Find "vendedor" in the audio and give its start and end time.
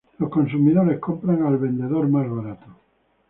1.59-2.07